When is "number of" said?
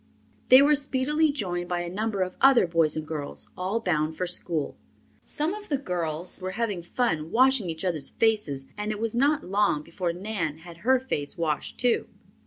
1.87-2.35